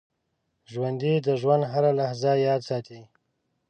ژوندي 0.71 1.13
د 1.27 1.27
ژوند 1.41 1.63
هره 1.71 1.91
لحظه 1.99 2.31
یاد 2.47 2.61
ساتي 2.69 2.99